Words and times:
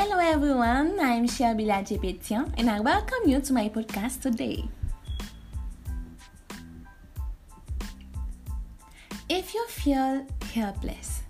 Hello 0.00 0.16
everyone, 0.16 0.96
I'm 0.98 1.26
Sherbila 1.26 1.84
Jepetian 1.84 2.54
and 2.56 2.70
I 2.70 2.80
welcome 2.80 3.28
you 3.28 3.38
to 3.38 3.52
my 3.52 3.68
podcast 3.68 4.22
today. 4.22 4.64
If 9.28 9.52
you 9.52 9.68
feel 9.68 10.24
helpless, 10.54 11.20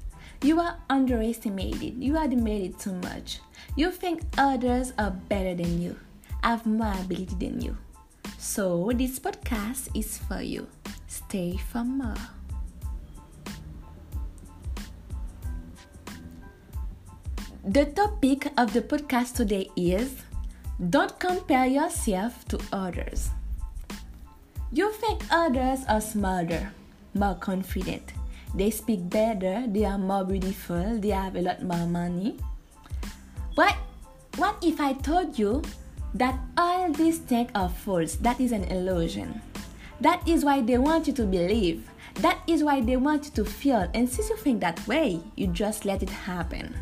you 0.40 0.60
are 0.60 0.78
underestimated, 0.88 1.98
you 1.98 2.16
underestimated 2.16 2.78
too 2.78 2.94
much, 3.02 3.40
you 3.74 3.90
think 3.90 4.22
others 4.38 4.92
are 4.98 5.10
better 5.10 5.56
than 5.56 5.82
you, 5.82 5.98
have 6.44 6.64
more 6.64 6.94
ability 6.94 7.34
than 7.40 7.60
you. 7.60 7.76
So, 8.38 8.92
this 8.94 9.18
podcast 9.18 9.90
is 9.98 10.16
for 10.16 10.42
you. 10.42 10.68
Stay 11.08 11.56
for 11.56 11.82
more. 11.82 12.39
The 17.60 17.84
topic 17.92 18.48
of 18.56 18.72
the 18.72 18.80
podcast 18.80 19.36
today 19.36 19.68
is 19.76 20.24
Don't 20.80 21.12
compare 21.20 21.66
yourself 21.66 22.48
to 22.48 22.58
others. 22.72 23.28
You 24.72 24.90
think 24.96 25.20
others 25.30 25.80
are 25.86 26.00
smarter, 26.00 26.72
more 27.12 27.34
confident, 27.34 28.14
they 28.54 28.70
speak 28.70 29.10
better, 29.10 29.68
they 29.68 29.84
are 29.84 29.98
more 29.98 30.24
beautiful, 30.24 30.96
they 30.96 31.10
have 31.12 31.36
a 31.36 31.42
lot 31.42 31.62
more 31.62 31.86
money. 31.86 32.38
But 33.54 33.76
what 34.36 34.56
if 34.62 34.80
I 34.80 34.94
told 34.94 35.38
you 35.38 35.60
that 36.14 36.40
all 36.56 36.90
these 36.90 37.18
things 37.18 37.50
are 37.54 37.68
false? 37.68 38.16
That 38.24 38.40
is 38.40 38.52
an 38.52 38.64
illusion. 38.72 39.42
That 40.00 40.26
is 40.26 40.46
why 40.46 40.62
they 40.62 40.78
want 40.78 41.08
you 41.08 41.12
to 41.12 41.28
believe. 41.28 41.84
That 42.24 42.40
is 42.46 42.64
why 42.64 42.80
they 42.80 42.96
want 42.96 43.26
you 43.26 43.32
to 43.32 43.44
feel. 43.44 43.84
And 43.92 44.08
since 44.08 44.30
you 44.30 44.36
think 44.38 44.60
that 44.62 44.80
way, 44.88 45.20
you 45.36 45.46
just 45.48 45.84
let 45.84 46.02
it 46.02 46.08
happen. 46.08 46.74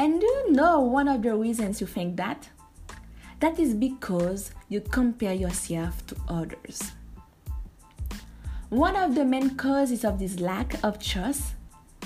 And 0.00 0.18
do 0.18 0.26
you 0.26 0.52
know 0.52 0.80
one 0.80 1.08
of 1.08 1.20
the 1.20 1.36
reasons 1.36 1.78
you 1.78 1.86
think 1.86 2.16
that? 2.16 2.48
That 3.40 3.58
is 3.58 3.74
because 3.74 4.50
you 4.70 4.80
compare 4.80 5.34
yourself 5.34 6.06
to 6.06 6.16
others. 6.26 6.92
One 8.70 8.96
of 8.96 9.14
the 9.14 9.26
main 9.26 9.56
causes 9.56 10.06
of 10.06 10.18
this 10.18 10.40
lack 10.40 10.82
of 10.82 10.98
trust 10.98 11.52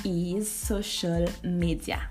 is 0.04 0.50
social 0.50 1.28
media. 1.44 2.10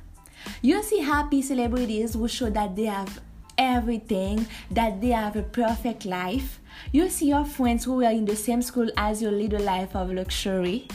You 0.61 0.81
see 0.83 0.99
happy 0.99 1.41
celebrities 1.41 2.13
who 2.13 2.29
show 2.29 2.49
that 2.51 2.77
they 2.77 2.85
have 2.85 3.19
everything, 3.57 4.47
that 4.71 5.01
they 5.01 5.09
have 5.09 5.35
a 5.35 5.43
perfect 5.43 6.05
life. 6.05 6.61
You 6.93 7.09
see 7.09 7.27
your 7.27 7.43
friends 7.43 7.83
who 7.83 8.01
are 8.05 8.11
in 8.11 8.23
the 8.23 8.37
same 8.37 8.61
school 8.61 8.89
as 8.95 9.21
you 9.21 9.29
lead 9.29 9.51
a 9.51 9.59
life 9.59 9.97
of 9.97 10.13
luxury. 10.13 10.87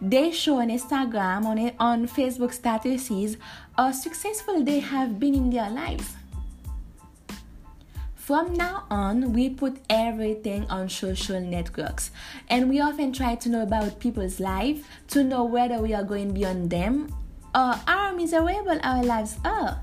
They 0.00 0.30
show 0.32 0.60
on 0.60 0.68
Instagram, 0.68 1.44
on, 1.44 1.72
on 1.78 2.08
Facebook 2.08 2.58
statuses, 2.58 3.36
how 3.76 3.92
successful 3.92 4.62
they 4.62 4.80
have 4.80 5.18
been 5.18 5.34
in 5.34 5.50
their 5.50 5.70
lives. 5.70 6.16
From 8.14 8.54
now 8.54 8.84
on, 8.90 9.32
we 9.32 9.50
put 9.50 9.78
everything 9.90 10.64
on 10.70 10.88
social 10.88 11.40
networks, 11.40 12.12
and 12.48 12.68
we 12.68 12.80
often 12.80 13.12
try 13.12 13.34
to 13.34 13.48
know 13.48 13.62
about 13.62 13.98
people's 13.98 14.38
life 14.38 14.86
to 15.08 15.24
know 15.24 15.44
whether 15.44 15.78
we 15.80 15.94
are 15.94 16.04
going 16.04 16.32
beyond 16.32 16.70
them 16.70 17.12
or 17.54 17.74
how 17.86 18.14
miserable 18.14 18.78
our 18.84 19.02
lives 19.02 19.38
are. 19.44 19.80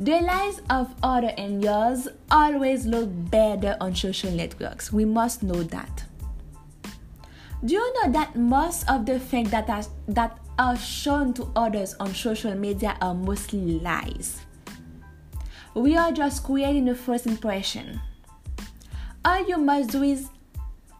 The 0.00 0.20
lives 0.20 0.60
of 0.70 0.94
other 1.02 1.32
and 1.36 1.62
yours 1.62 2.08
always 2.30 2.86
look 2.86 3.10
better 3.30 3.76
on 3.80 3.94
social 3.94 4.30
networks. 4.30 4.92
We 4.92 5.04
must 5.04 5.42
know 5.42 5.62
that. 5.62 6.07
Do 7.64 7.74
you 7.74 7.94
know 7.94 8.12
that 8.12 8.36
most 8.36 8.88
of 8.88 9.04
the 9.04 9.18
things 9.18 9.50
that 9.50 9.68
are, 9.68 9.82
that 10.06 10.38
are 10.60 10.76
shown 10.76 11.34
to 11.34 11.50
others 11.56 11.94
on 11.98 12.14
social 12.14 12.54
media 12.54 12.96
are 13.00 13.14
mostly 13.14 13.80
lies? 13.80 14.42
We 15.74 15.96
are 15.96 16.12
just 16.12 16.44
creating 16.44 16.88
a 16.88 16.94
first 16.94 17.26
impression. 17.26 18.00
All 19.24 19.44
you 19.48 19.58
must 19.58 19.90
do 19.90 20.04
is 20.04 20.28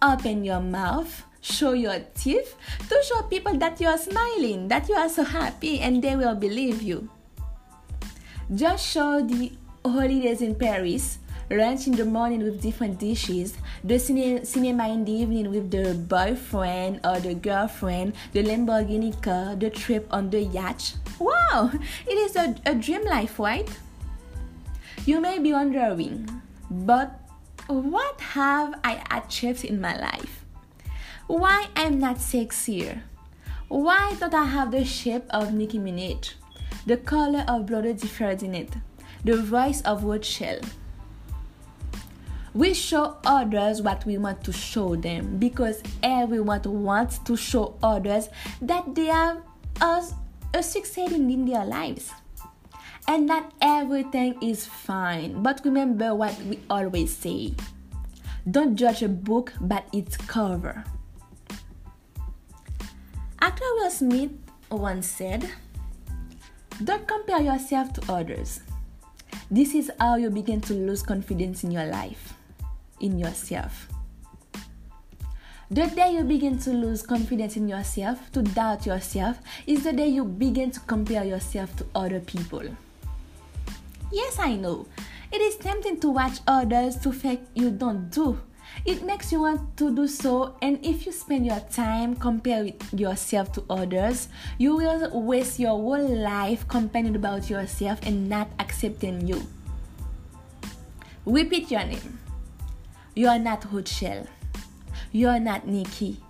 open 0.02 0.44
your 0.44 0.60
mouth, 0.60 1.22
show 1.40 1.74
your 1.74 2.00
teeth 2.14 2.56
to 2.88 3.02
show 3.06 3.22
people 3.22 3.56
that 3.58 3.80
you 3.80 3.86
are 3.86 3.98
smiling, 3.98 4.66
that 4.66 4.88
you 4.88 4.96
are 4.96 5.08
so 5.08 5.22
happy, 5.22 5.78
and 5.78 6.02
they 6.02 6.16
will 6.16 6.34
believe 6.34 6.82
you. 6.82 7.08
Just 8.52 8.84
show 8.84 9.24
the 9.24 9.52
holidays 9.84 10.42
in 10.42 10.56
Paris 10.56 11.18
lunch 11.50 11.86
in 11.86 11.94
the 11.94 12.04
morning 12.04 12.42
with 12.42 12.60
different 12.60 12.98
dishes, 12.98 13.56
the 13.82 13.94
cine- 13.94 14.46
cinema 14.46 14.88
in 14.88 15.04
the 15.04 15.12
evening 15.12 15.50
with 15.50 15.70
the 15.70 15.94
boyfriend 15.94 17.00
or 17.04 17.18
the 17.20 17.34
girlfriend, 17.34 18.14
the 18.32 18.42
Lamborghini 18.42 19.12
car, 19.22 19.56
the 19.56 19.70
trip 19.70 20.06
on 20.10 20.30
the 20.30 20.42
yacht. 20.42 20.94
Wow, 21.18 21.70
it 22.06 22.14
is 22.14 22.36
a, 22.36 22.54
a 22.66 22.74
dream 22.74 23.04
life, 23.04 23.38
right? 23.38 23.68
You 25.06 25.20
may 25.20 25.38
be 25.38 25.52
wondering, 25.52 26.28
but 26.70 27.18
what 27.66 28.20
have 28.20 28.74
I 28.84 29.02
achieved 29.10 29.64
in 29.64 29.80
my 29.80 29.98
life? 29.98 30.44
Why 31.26 31.68
I'm 31.76 31.98
not 31.98 32.16
sexier? 32.16 33.02
Why 33.68 34.16
don't 34.18 34.34
I 34.34 34.44
have 34.44 34.70
the 34.70 34.84
shape 34.84 35.24
of 35.30 35.52
Nicki 35.52 35.78
Minaj, 35.78 36.32
the 36.86 36.96
color 36.96 37.44
of 37.46 37.66
Blooded 37.66 38.00
Ferdinand, 38.00 38.80
the 39.24 39.36
voice 39.36 39.82
of 39.82 40.04
Rothschild? 40.04 40.64
We 42.58 42.74
show 42.74 43.18
others 43.24 43.82
what 43.82 44.04
we 44.04 44.18
want 44.18 44.42
to 44.42 44.52
show 44.52 44.96
them 44.96 45.38
because 45.38 45.80
everyone 46.02 46.62
wants 46.66 47.20
to 47.20 47.36
show 47.36 47.78
others 47.84 48.30
that 48.60 48.96
they 48.96 49.10
are 49.10 49.44
us 49.80 50.12
uh, 50.52 50.60
succeeding 50.60 51.30
in 51.30 51.44
their 51.46 51.64
lives. 51.64 52.10
And 53.06 53.26
not 53.26 53.54
everything 53.62 54.42
is 54.42 54.66
fine. 54.66 55.40
But 55.40 55.60
remember 55.64 56.16
what 56.16 56.34
we 56.50 56.58
always 56.68 57.16
say 57.16 57.54
don't 58.50 58.74
judge 58.74 59.04
a 59.04 59.08
book 59.08 59.52
by 59.60 59.84
its 59.92 60.16
cover. 60.16 60.82
Actor 63.40 63.70
Will 63.76 63.90
Smith 63.90 64.32
once 64.68 65.06
said, 65.06 65.48
Don't 66.82 67.06
compare 67.06 67.40
yourself 67.40 67.92
to 67.92 68.12
others. 68.12 68.62
This 69.48 69.76
is 69.76 69.92
how 70.00 70.16
you 70.16 70.28
begin 70.28 70.60
to 70.62 70.74
lose 70.74 71.04
confidence 71.04 71.62
in 71.62 71.70
your 71.70 71.86
life 71.86 72.34
in 73.00 73.18
yourself. 73.18 73.88
The 75.70 75.86
day 75.86 76.14
you 76.14 76.24
begin 76.24 76.58
to 76.60 76.70
lose 76.70 77.02
confidence 77.02 77.56
in 77.56 77.68
yourself, 77.68 78.32
to 78.32 78.40
doubt 78.42 78.86
yourself, 78.86 79.38
is 79.66 79.84
the 79.84 79.92
day 79.92 80.08
you 80.08 80.24
begin 80.24 80.70
to 80.70 80.80
compare 80.80 81.24
yourself 81.24 81.76
to 81.76 81.86
other 81.94 82.20
people. 82.20 82.64
Yes, 84.10 84.38
I 84.38 84.56
know. 84.56 84.86
It 85.30 85.42
is 85.42 85.56
tempting 85.56 86.00
to 86.00 86.08
watch 86.08 86.40
others 86.46 86.96
to 87.04 87.12
think 87.12 87.40
you 87.52 87.70
don't 87.70 88.08
do. 88.08 88.40
It 88.86 89.04
makes 89.04 89.30
you 89.30 89.40
want 89.42 89.76
to 89.76 89.94
do 89.94 90.08
so, 90.08 90.56
and 90.62 90.78
if 90.82 91.04
you 91.04 91.12
spend 91.12 91.44
your 91.44 91.60
time 91.68 92.16
comparing 92.16 92.80
yourself 92.96 93.52
to 93.52 93.64
others, 93.68 94.28
you 94.56 94.76
will 94.76 95.20
waste 95.20 95.58
your 95.58 95.76
whole 95.76 96.16
life 96.16 96.66
complaining 96.68 97.16
about 97.16 97.50
yourself 97.50 98.00
and 98.04 98.28
not 98.28 98.48
accepting 98.58 99.28
you. 99.28 99.44
Repeat 101.26 101.70
your 101.70 101.84
name. 101.84 102.18
You 103.18 103.26
are 103.26 103.38
not 103.40 103.66
Rothschild. 103.72 104.28
You 105.10 105.26
are 105.26 105.40
not 105.40 105.66
Nicki. 105.66 106.20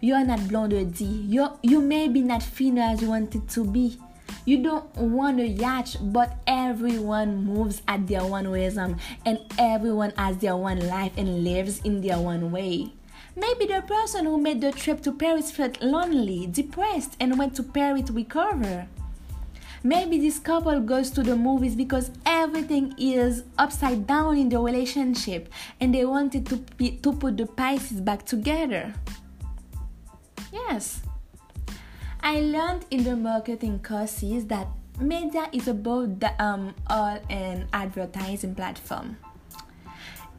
You 0.00 0.14
are 0.14 0.24
not 0.24 0.48
Blonde 0.48 0.96
D. 0.96 1.04
You 1.04 1.50
you 1.62 1.82
may 1.82 2.08
be 2.08 2.22
not 2.22 2.42
thinner 2.42 2.80
as 2.80 3.02
you 3.02 3.10
wanted 3.10 3.46
to 3.50 3.62
be. 3.62 3.98
You 4.46 4.62
don't 4.62 4.88
want 4.96 5.38
a 5.38 5.46
yacht, 5.46 5.98
but 6.00 6.38
everyone 6.46 7.44
moves 7.44 7.82
at 7.86 8.06
their 8.06 8.22
own 8.22 8.48
rhythm, 8.48 8.96
and 9.26 9.38
everyone 9.58 10.14
has 10.16 10.38
their 10.38 10.56
one 10.56 10.80
life 10.88 11.12
and 11.18 11.44
lives 11.44 11.82
in 11.84 12.00
their 12.00 12.18
one 12.18 12.50
way. 12.50 12.90
Maybe 13.36 13.66
the 13.66 13.82
person 13.82 14.24
who 14.24 14.40
made 14.40 14.62
the 14.62 14.72
trip 14.72 15.02
to 15.02 15.12
Paris 15.12 15.50
felt 15.50 15.82
lonely, 15.82 16.46
depressed, 16.46 17.18
and 17.20 17.38
went 17.38 17.54
to 17.56 17.62
Paris 17.62 18.04
to 18.04 18.14
recover. 18.14 18.88
Maybe 19.82 20.18
this 20.18 20.38
couple 20.38 20.78
goes 20.80 21.10
to 21.12 21.22
the 21.22 21.36
movies 21.36 21.74
because 21.74 22.10
everything 22.26 22.94
is 22.98 23.44
upside 23.56 24.06
down 24.06 24.36
in 24.36 24.50
the 24.50 24.58
relationship 24.60 25.48
and 25.80 25.94
they 25.94 26.04
wanted 26.04 26.46
to, 26.46 26.56
be, 26.76 26.96
to 26.98 27.12
put 27.14 27.38
the 27.38 27.46
pieces 27.46 28.00
back 28.00 28.26
together. 28.26 28.92
Yes. 30.52 31.00
I 32.20 32.40
learned 32.40 32.84
in 32.90 33.04
the 33.04 33.16
marketing 33.16 33.80
courses 33.82 34.46
that 34.46 34.68
media 35.00 35.48
is 35.52 35.66
about 35.66 36.20
the 36.20 36.30
um, 36.42 36.74
all 36.86 37.18
an 37.30 37.66
advertising 37.72 38.54
platform. 38.54 39.16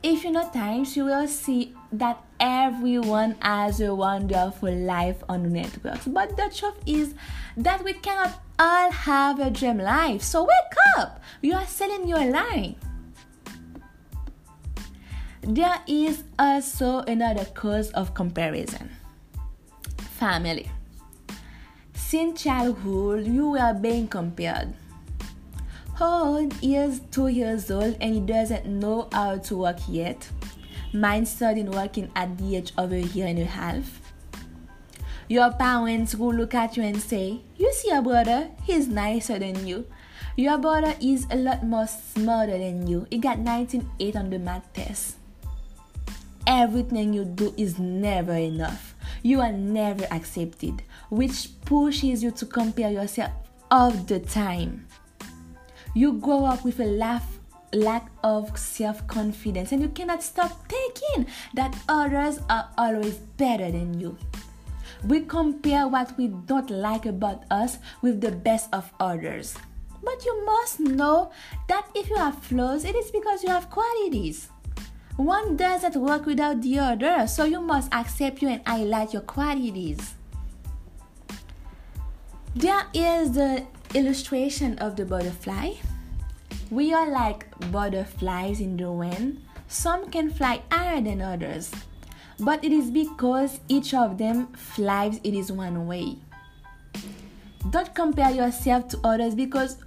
If 0.03 0.23
you 0.23 0.31
know 0.31 0.49
times, 0.51 0.95
you 0.97 1.05
will 1.05 1.27
see 1.27 1.75
that 1.91 2.23
everyone 2.39 3.35
has 3.39 3.81
a 3.81 3.93
wonderful 3.93 4.73
life 4.73 5.23
on 5.29 5.43
the 5.43 5.49
networks. 5.49 6.05
But 6.07 6.37
the 6.37 6.51
truth 6.53 6.77
is 6.85 7.13
that 7.57 7.83
we 7.83 7.93
cannot 7.93 8.39
all 8.61 8.91
have 8.91 9.39
a 9.39 9.49
dream 9.49 9.79
life. 9.79 10.21
So 10.21 10.43
wake 10.43 10.77
up! 10.97 11.19
You 11.41 11.55
are 11.55 11.65
selling 11.65 12.07
your 12.07 12.25
life. 12.25 12.75
There 15.41 15.81
is 15.87 16.23
also 16.37 16.99
another 16.99 17.45
cause 17.45 17.89
of 17.91 18.13
comparison 18.13 18.91
family. 19.97 20.69
Since 21.95 22.43
childhood, 22.43 23.25
you 23.25 23.57
are 23.57 23.73
being 23.73 24.07
compared. 24.07 24.71
Oh, 25.99 26.47
he 26.61 26.75
is 26.75 27.01
two 27.09 27.27
years 27.27 27.71
old 27.71 27.97
and 27.99 28.13
he 28.13 28.19
doesn't 28.19 28.67
know 28.67 29.09
how 29.11 29.37
to 29.37 29.57
walk 29.57 29.79
yet. 29.87 30.29
Mine 30.93 31.25
started 31.25 31.73
working 31.73 32.11
at 32.15 32.37
the 32.37 32.57
age 32.57 32.71
of 32.77 32.91
a 32.91 33.01
year 33.01 33.25
and 33.25 33.39
a 33.39 33.45
half. 33.45 34.10
Your 35.31 35.49
parents 35.49 36.13
will 36.13 36.33
look 36.33 36.53
at 36.53 36.75
you 36.75 36.83
and 36.83 37.01
say, 37.01 37.39
You 37.55 37.71
see 37.71 37.87
your 37.87 38.01
brother, 38.01 38.49
he's 38.63 38.89
nicer 38.89 39.39
than 39.39 39.65
you. 39.65 39.87
Your 40.35 40.57
brother 40.57 40.93
is 40.99 41.25
a 41.31 41.37
lot 41.37 41.63
more 41.63 41.87
smarter 41.87 42.57
than 42.57 42.85
you. 42.85 43.07
He 43.09 43.17
got 43.17 43.37
19.8 43.37 44.17
on 44.17 44.29
the 44.29 44.39
math 44.39 44.67
test. 44.73 45.15
Everything 46.45 47.13
you 47.13 47.23
do 47.23 47.53
is 47.55 47.79
never 47.79 48.33
enough. 48.33 48.93
You 49.23 49.39
are 49.39 49.53
never 49.53 50.03
accepted, 50.11 50.83
which 51.09 51.47
pushes 51.63 52.21
you 52.21 52.31
to 52.31 52.45
compare 52.45 52.91
yourself 52.91 53.31
all 53.71 53.91
the 53.91 54.19
time. 54.19 54.85
You 55.95 56.19
grow 56.19 56.43
up 56.43 56.65
with 56.65 56.81
a 56.81 56.91
laugh, 56.91 57.39
lack 57.71 58.11
of 58.21 58.59
self 58.59 59.07
confidence, 59.07 59.71
and 59.71 59.81
you 59.81 59.87
cannot 59.87 60.23
stop 60.23 60.67
thinking 60.67 61.27
that 61.53 61.73
others 61.87 62.41
are 62.49 62.67
always 62.77 63.15
better 63.39 63.71
than 63.71 63.97
you. 63.97 64.17
We 65.05 65.21
compare 65.21 65.87
what 65.87 66.17
we 66.17 66.27
don't 66.27 66.69
like 66.69 67.05
about 67.05 67.43
us 67.49 67.79
with 68.01 68.21
the 68.21 68.31
best 68.31 68.69
of 68.71 68.91
others. 68.99 69.55
But 70.03 70.25
you 70.25 70.45
must 70.45 70.79
know 70.79 71.31
that 71.67 71.87
if 71.95 72.09
you 72.09 72.17
have 72.17 72.43
flaws, 72.43 72.85
it 72.85 72.95
is 72.95 73.11
because 73.11 73.43
you 73.43 73.49
have 73.49 73.69
qualities. 73.69 74.49
One 75.17 75.57
doesn't 75.57 75.95
work 75.95 76.25
without 76.25 76.61
the 76.61 76.79
other, 76.79 77.27
so 77.27 77.43
you 77.43 77.61
must 77.61 77.93
accept 77.93 78.41
you 78.41 78.49
and 78.49 78.61
highlight 78.65 79.13
your 79.13 79.21
qualities. 79.21 80.15
There 82.55 82.83
is 82.93 83.31
the 83.33 83.65
illustration 83.93 84.77
of 84.79 84.95
the 84.95 85.05
butterfly. 85.05 85.73
We 86.69 86.93
are 86.93 87.09
like 87.09 87.45
butterflies 87.71 88.61
in 88.61 88.77
the 88.77 88.91
wind. 88.91 89.41
Some 89.67 90.09
can 90.09 90.31
fly 90.31 90.61
higher 90.71 91.01
than 91.01 91.21
others, 91.21 91.71
but 92.39 92.63
it 92.63 92.71
is 92.71 92.89
because 92.89 93.59
each 93.67 93.93
of 93.93 94.17
them 94.17 94.47
flies 94.53 95.19
it 95.23 95.33
is 95.33 95.51
one 95.51 95.87
way. 95.87 96.17
Don't 97.69 97.93
compare 97.93 98.31
yourself 98.31 98.87
to 98.89 98.99
others 99.03 99.35
because 99.35 99.77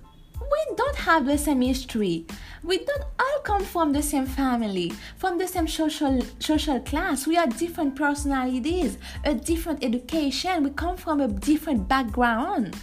we 0.41 0.77
don't 0.77 0.97
have 0.97 1.27
the 1.27 1.39
same 1.39 1.61
history. 1.61 2.27
We 2.63 2.79
don't 2.79 3.05
all 3.19 3.41
come 3.43 3.65
from 3.65 3.93
the 3.93 4.03
same 4.03 4.27
family, 4.27 4.93
from 5.17 5.39
the 5.39 5.47
same 5.47 5.69
social 5.69 6.21
social 6.39 6.81
class. 6.81 7.27
We 7.27 7.37
are 7.37 7.47
different 7.47 7.97
personalities, 7.97 8.99
a 9.25 9.35
different 9.35 9.85
education. 9.85 10.65
We 10.65 10.71
come 10.71 10.97
from 10.97 11.21
a 11.21 11.29
different 11.29 11.89
background. 11.89 12.77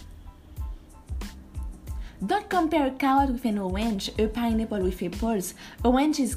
Don't 2.24 2.48
compare 2.48 2.86
a 2.86 2.90
carrot 2.92 3.30
with 3.30 3.44
an 3.44 3.58
orange, 3.58 4.10
a 4.18 4.28
pineapple 4.28 4.82
with 4.82 5.02
apples. 5.02 5.54
Oranges 5.84 6.36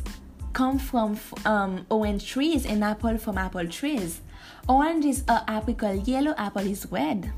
come 0.55 0.79
from 0.79 1.19
um, 1.43 1.85
orange 1.89 2.25
trees 2.25 2.65
and 2.65 2.81
apple 2.81 3.17
from 3.17 3.37
apple 3.37 3.67
trees. 3.67 4.21
Oranges 4.69 5.23
are 5.27 5.43
apricot 5.49 6.07
yellow, 6.07 6.33
apple 6.37 6.65
is 6.65 6.87
red. 6.89 7.31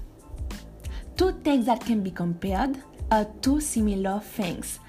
Two 1.18 1.32
things 1.44 1.66
that 1.66 1.84
can 1.84 2.04
be 2.04 2.12
compared 2.12 2.78
are 3.12 3.26
two 3.42 3.60
similar 3.60 4.20
things. 4.20 4.80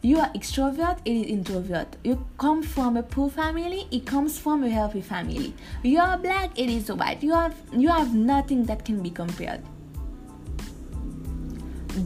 You 0.00 0.20
are 0.20 0.32
extrovert, 0.32 1.00
it 1.04 1.12
is 1.12 1.26
introvert. 1.26 1.96
You 2.02 2.24
come 2.38 2.62
from 2.62 2.96
a 2.96 3.02
poor 3.02 3.28
family, 3.28 3.86
it 3.90 4.06
comes 4.06 4.38
from 4.38 4.64
a 4.64 4.70
healthy 4.70 5.02
family. 5.02 5.52
You 5.82 6.00
are 6.00 6.16
black, 6.16 6.58
it 6.58 6.70
is 6.70 6.90
white. 6.90 7.22
You 7.22 7.34
have 7.34 7.54
you 7.72 7.88
have 7.88 8.14
nothing 8.14 8.64
that 8.64 8.86
can 8.86 9.02
be 9.02 9.10
compared. 9.10 9.60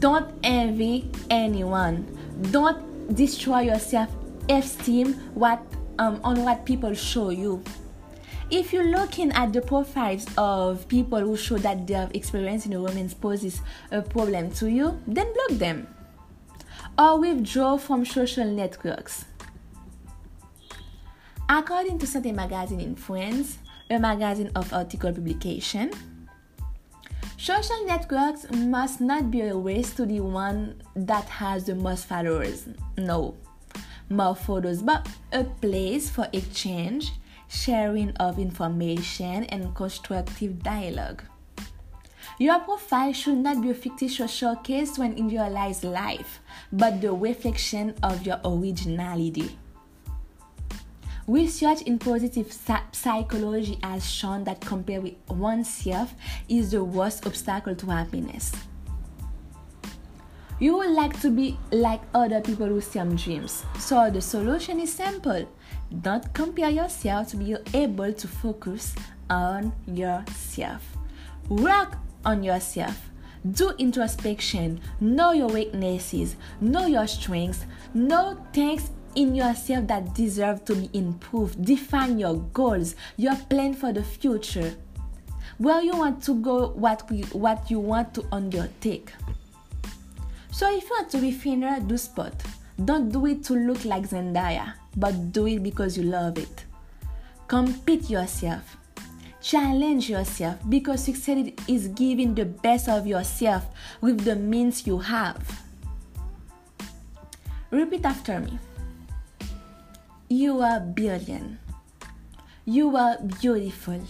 Don't 0.01 0.35
envy 0.43 1.09
anyone. 1.31 2.11
Don't 2.51 3.15
destroy 3.15 3.61
your 3.71 3.79
self-esteem 4.49 5.15
what 5.35 5.63
um, 5.99 6.21
on 6.25 6.43
what 6.43 6.65
people 6.65 6.95
show 6.95 7.31
you 7.31 7.63
if 8.51 8.73
you're 8.73 8.91
looking 8.91 9.33
at 9.33 9.53
the 9.53 9.61
profiles 9.61 10.27
of 10.37 10.87
people 10.89 11.19
who 11.19 11.37
show 11.37 11.57
that 11.59 11.87
they 11.87 11.95
have 11.95 12.15
experience 12.15 12.67
in 12.67 12.73
a 12.75 12.81
woman's 12.81 13.15
poses 13.15 13.61
a 13.91 14.03
problem 14.03 14.51
to 14.53 14.71
you, 14.71 15.01
then 15.07 15.33
block 15.33 15.59
them 15.59 15.87
or 16.99 17.19
withdraw 17.19 17.77
from 17.77 18.05
social 18.05 18.45
networks. 18.45 19.25
According 21.49 21.99
to 22.01 22.07
Santé 22.07 22.35
Magazine 22.35 22.81
in 22.81 22.95
France, 22.95 23.59
a 23.91 23.99
magazine 23.99 24.51
of 24.55 24.73
article 24.73 25.13
publication, 25.13 25.91
social 27.37 27.85
networks 27.87 28.51
must 28.51 29.01
not 29.01 29.31
be 29.31 29.41
a 29.41 29.57
race 29.57 29.95
to 29.95 30.07
the 30.07 30.21
one 30.21 30.83
that 30.95 31.25
has 31.25 31.65
the 31.65 31.75
most 31.75 32.07
followers. 32.07 32.69
No, 32.97 33.35
more 34.09 34.35
photos, 34.35 34.83
but 34.83 35.09
a 35.33 35.45
place 35.45 36.11
for 36.11 36.29
exchange 36.33 37.13
sharing 37.55 38.11
of 38.17 38.39
information, 38.39 39.45
and 39.45 39.75
constructive 39.75 40.63
dialogue. 40.63 41.23
Your 42.39 42.59
profile 42.61 43.13
should 43.13 43.39
not 43.39 43.63
be 43.63 43.71
a 43.71 43.75
fictitious 43.75 44.33
showcase 44.33 44.93
to 44.93 45.03
an 45.03 45.13
individualized 45.13 45.85
life, 45.85 46.41
but 46.73 47.01
the 47.01 47.13
reflection 47.13 47.95
of 48.03 48.27
your 48.27 48.41
originality. 48.45 49.57
Research 51.27 51.83
in 51.83 51.99
positive 51.99 52.53
psychology 52.93 53.79
has 53.83 54.05
shown 54.05 54.45
that 54.45 54.61
comparing 54.61 55.03
with 55.05 55.39
oneself 55.39 56.15
is 56.49 56.73
the 56.73 56.85
worst 56.85 57.27
obstacle 57.27 57.75
to 57.75 57.87
happiness. 57.87 58.53
You 60.61 60.77
would 60.77 60.91
like 60.91 61.21
to 61.21 61.31
be 61.31 61.59
like 61.73 62.01
other 62.15 62.41
people 62.41 62.69
with 62.69 62.85
same 62.85 63.17
dreams. 63.17 63.65
So 63.79 64.09
the 64.09 64.21
solution 64.21 64.79
is 64.79 64.93
simple. 64.93 65.49
Don't 66.01 66.33
compare 66.33 66.71
yourself 66.71 67.29
to 67.29 67.37
be 67.37 67.57
able 67.75 68.13
to 68.13 68.29
focus 68.29 68.95
on 69.29 69.73
yourself. 69.87 70.83
Work 71.49 71.97
on 72.25 72.45
yourself. 72.45 73.11
Do 73.51 73.73
introspection. 73.79 74.81
Know 75.01 75.33
your 75.33 75.49
weaknesses. 75.49 76.37
Know 76.61 76.87
your 76.87 77.07
strengths. 77.09 77.67
Know 77.93 78.39
things 78.53 78.91
in 79.17 79.35
yourself 79.35 79.87
that 79.89 80.15
deserve 80.15 80.65
to 80.67 80.77
be 80.77 80.91
improved. 80.93 81.65
Define 81.65 82.19
your 82.19 82.37
goals, 82.37 82.95
your 83.17 83.37
plan 83.37 83.75
for 83.75 83.93
the 83.93 84.03
future. 84.03 84.75
Where 85.59 85.83
you 85.83 85.97
want 85.97 86.23
to 86.25 86.35
go, 86.35 86.69
what, 86.69 87.11
we, 87.11 87.23
what 87.33 87.71
you 87.71 87.81
want 87.81 88.15
to 88.15 88.25
undertake. 88.33 89.13
So 90.55 90.71
if 90.71 90.85
you 90.85 90.91
want 90.91 91.11
to 91.11 91.19
be 91.19 91.33
thinner, 91.33 91.81
do 91.81 91.99
sport. 91.99 92.33
Don't 92.85 93.11
do 93.11 93.27
it 93.27 93.43
to 93.47 93.55
look 93.55 93.85
like 93.85 94.09
Zendaya, 94.09 94.75
but 94.97 95.33
do 95.33 95.49
it 95.49 95.65
because 95.65 95.99
you 95.99 96.05
love 96.05 96.39
it. 96.39 96.65
Compete 97.49 98.09
yourself. 98.09 98.77
Challenge 99.43 100.09
yourself 100.09 100.61
because 100.69 101.03
success 101.03 101.51
is 101.67 101.89
giving 101.89 102.37
the 102.37 102.45
best 102.45 102.89
of 102.89 103.05
yourself 103.05 103.67
with 104.01 104.21
the 104.21 104.37
means 104.37 104.87
you 104.87 104.99
have. 104.99 105.43
Repeat 107.73 108.07
after 108.07 108.39
me. 108.39 108.57
You 110.29 110.61
are 110.61 110.79
brilliant. 110.79 111.59
You 112.65 112.97
are 112.97 113.19
beautiful. 113.43 114.01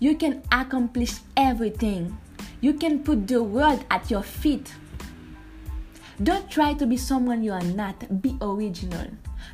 You 0.00 0.16
can 0.16 0.42
accomplish 0.50 1.12
everything. 1.36 2.18
You 2.60 2.74
can 2.74 3.04
put 3.04 3.28
the 3.28 3.40
world 3.40 3.84
at 3.88 4.10
your 4.10 4.24
feet. 4.24 4.74
Don't 6.22 6.50
try 6.50 6.74
to 6.74 6.86
be 6.86 6.98
someone 6.98 7.42
you 7.42 7.52
are 7.52 7.62
not. 7.62 8.20
Be 8.20 8.36
original. 8.42 9.06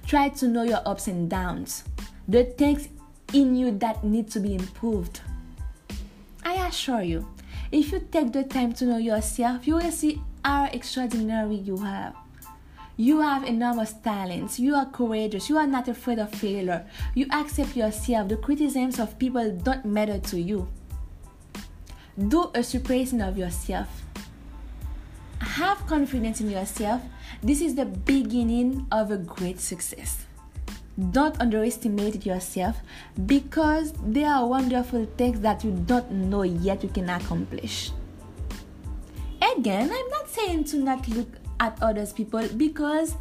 Try 0.05 0.31
to 0.31 0.49
know 0.49 0.65
your 0.65 0.83
ups 0.85 1.07
and 1.07 1.31
downs, 1.31 1.85
the 2.27 2.43
things 2.43 2.89
in 3.33 3.55
you 3.55 3.71
that 3.79 4.03
need 4.03 4.29
to 4.33 4.41
be 4.41 4.55
improved. 4.55 5.21
I 6.45 6.67
assure 6.67 7.03
you, 7.03 7.29
if 7.71 7.93
you 7.93 8.01
take 8.11 8.33
the 8.33 8.43
time 8.43 8.73
to 8.75 8.85
know 8.85 8.97
yourself, 8.99 9.67
you 9.67 9.77
will 9.77 9.93
see 9.93 10.21
how 10.45 10.65
extraordinary 10.73 11.55
you 11.55 11.79
are. 11.79 12.13
You 12.97 13.21
have 13.21 13.45
enormous 13.45 13.93
talents. 13.93 14.59
You 14.59 14.75
are 14.75 14.87
courageous. 14.87 15.49
You 15.49 15.59
are 15.59 15.67
not 15.67 15.87
afraid 15.87 16.19
of 16.19 16.33
failure. 16.33 16.87
You 17.15 17.27
accept 17.31 17.77
yourself. 17.77 18.29
The 18.29 18.39
criticisms 18.39 18.99
of 18.99 19.19
people 19.19 19.53
don't 19.53 19.85
matter 19.85 20.19
to 20.19 20.41
you. 20.41 20.67
Do 22.17 22.51
a 22.55 22.63
suppressing 22.63 23.21
of 23.21 23.37
yourself 23.37 24.06
have 25.41 25.87
confidence 25.87 26.41
in 26.41 26.51
yourself. 26.51 27.03
This 27.43 27.61
is 27.61 27.75
the 27.75 27.85
beginning 27.85 28.87
of 28.93 29.11
a 29.11 29.19
great 29.19 29.61
success. 29.61 30.27
Don't 31.11 31.39
underestimate 31.41 32.25
yourself 32.25 32.79
because 33.27 33.93
there 34.03 34.29
are 34.29 34.47
wonderful 34.47 35.05
things 35.19 35.41
that 35.41 35.63
you 35.63 35.73
don't 35.73 36.11
know 36.11 36.43
yet 36.43 36.83
you 36.83 36.89
can 36.89 37.11
accomplish. 37.11 37.91
Again, 39.57 39.91
I'm 39.93 40.09
not 40.09 40.29
saying 40.29 40.65
to 40.65 40.79
not 40.79 41.07
look 41.09 41.29
at 41.61 41.77
others 41.83 42.13
people 42.13 42.49
because 42.57 43.17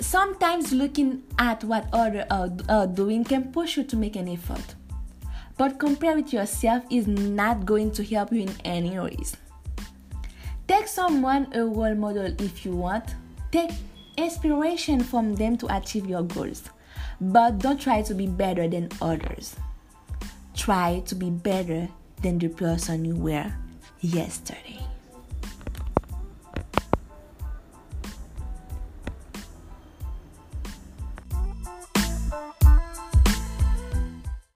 sometimes 0.00 0.72
looking 0.72 1.22
at 1.38 1.62
what 1.64 1.88
others 1.92 2.24
are, 2.30 2.46
uh, 2.46 2.50
are 2.68 2.86
doing 2.86 3.24
can 3.24 3.52
push 3.52 3.76
you 3.76 3.84
to 3.84 3.96
make 3.96 4.16
an 4.16 4.28
effort. 4.28 4.74
But 5.56 5.78
compare 5.78 6.14
with 6.14 6.32
yourself 6.32 6.84
is 6.90 7.06
not 7.06 7.66
going 7.66 7.92
to 7.92 8.04
help 8.04 8.32
you 8.32 8.42
in 8.42 8.54
any 8.64 8.98
ways. 8.98 9.36
Take 10.68 10.86
someone 10.86 11.48
a 11.54 11.64
role 11.64 11.94
model 11.94 12.26
if 12.38 12.64
you 12.64 12.76
want. 12.76 13.14
Take 13.50 13.70
inspiration 14.18 15.02
from 15.02 15.34
them 15.34 15.56
to 15.56 15.74
achieve 15.74 16.06
your 16.06 16.22
goals. 16.22 16.62
But 17.20 17.58
don't 17.58 17.80
try 17.80 18.02
to 18.02 18.14
be 18.14 18.26
better 18.26 18.68
than 18.68 18.90
others. 19.00 19.56
Try 20.54 21.00
to 21.06 21.14
be 21.14 21.30
better 21.30 21.88
than 22.20 22.38
the 22.38 22.48
person 22.48 23.06
you 23.06 23.16
were 23.16 23.50
yesterday. 24.00 24.87